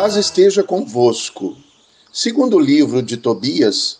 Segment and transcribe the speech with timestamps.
[0.00, 1.56] paz esteja convosco.
[2.12, 3.98] Segundo o livro de Tobias,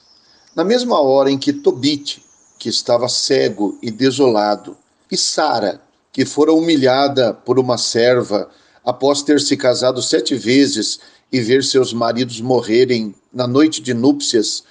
[0.54, 2.22] na mesma hora em que Tobite,
[2.56, 4.76] que estava cego e desolado,
[5.10, 8.48] e Sara, que fora humilhada por uma serva
[8.84, 11.00] após ter se casado sete vezes
[11.32, 14.62] e ver seus maridos morrerem na noite de núpcias,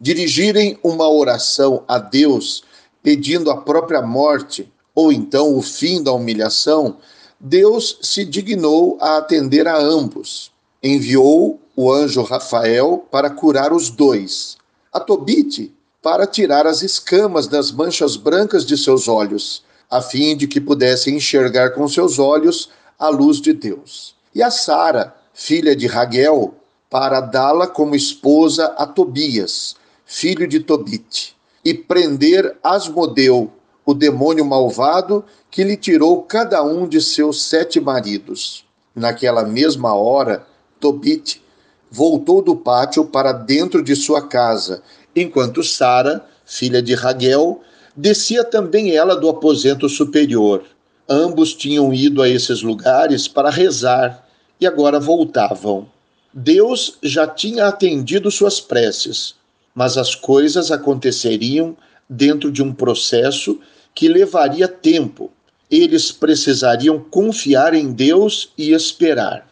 [0.00, 2.62] dirigirem uma oração a Deus
[3.02, 6.98] pedindo a própria morte ou então o fim da humilhação,
[7.40, 10.52] Deus se dignou a atender a ambos
[10.82, 14.56] enviou o anjo Rafael para curar os dois,
[14.92, 20.46] a Tobite para tirar as escamas das manchas brancas de seus olhos, a fim de
[20.46, 25.86] que pudessem enxergar com seus olhos a luz de Deus, e a Sara, filha de
[25.86, 26.54] Raguel,
[26.88, 33.52] para dá-la como esposa a Tobias, filho de Tobite, e prender Asmodeu,
[33.84, 38.64] o demônio malvado que lhe tirou cada um de seus sete maridos.
[38.94, 40.46] Naquela mesma hora,
[40.80, 41.42] Tobit
[41.90, 44.82] voltou do pátio para dentro de sua casa,
[45.14, 47.60] enquanto Sara, filha de Raguel,
[47.96, 50.64] descia também ela do aposento superior.
[51.08, 54.26] Ambos tinham ido a esses lugares para rezar
[54.60, 55.88] e agora voltavam.
[56.32, 59.34] Deus já tinha atendido suas preces,
[59.74, 61.76] mas as coisas aconteceriam
[62.08, 63.58] dentro de um processo
[63.92, 65.30] que levaria tempo.
[65.68, 69.49] Eles precisariam confiar em Deus e esperar.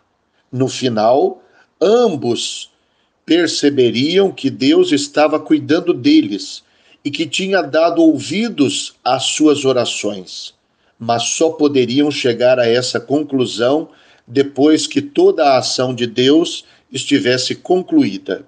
[0.50, 1.42] No final,
[1.80, 2.70] ambos
[3.24, 6.62] perceberiam que Deus estava cuidando deles
[7.04, 10.54] e que tinha dado ouvidos às suas orações,
[10.98, 13.90] mas só poderiam chegar a essa conclusão
[14.26, 18.44] depois que toda a ação de Deus estivesse concluída.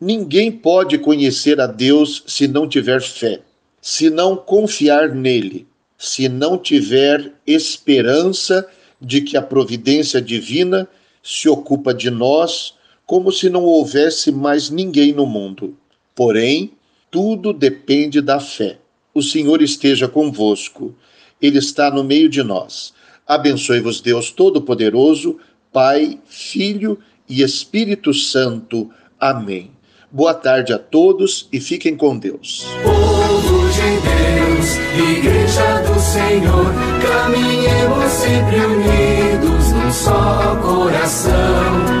[0.00, 3.40] Ninguém pode conhecer a Deus se não tiver fé,
[3.80, 5.66] se não confiar nele,
[5.96, 8.66] se não tiver esperança
[9.00, 10.88] de que a providência divina
[11.22, 12.74] se ocupa de nós
[13.06, 15.74] como se não houvesse mais ninguém no mundo.
[16.14, 16.72] Porém,
[17.10, 18.78] tudo depende da fé.
[19.14, 20.94] O Senhor esteja convosco,
[21.40, 22.92] Ele está no meio de nós.
[23.26, 25.38] Abençoe-vos, Deus Todo-Poderoso,
[25.72, 28.90] Pai, Filho e Espírito Santo.
[29.18, 29.70] Amém.
[30.10, 32.66] Boa tarde a todos e fiquem com Deus.
[32.82, 39.27] Povo de Deus, Igreja do Senhor, caminhemos sempre unidos
[39.88, 41.97] um só coração.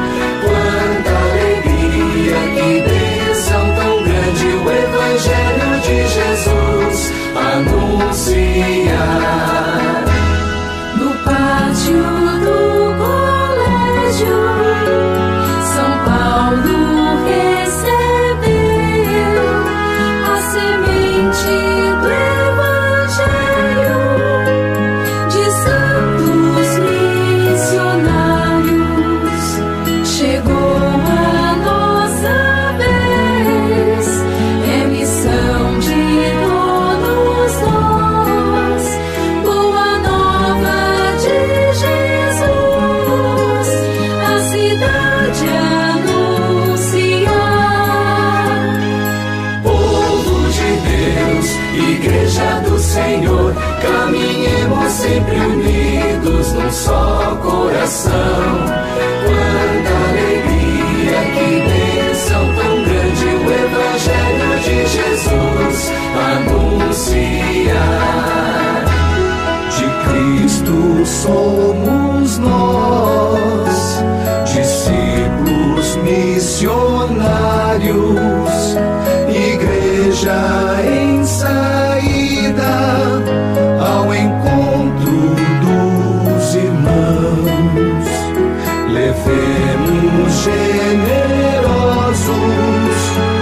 [54.88, 58.87] sempre unidos num só coração.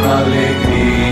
[0.06, 1.05] Alegria.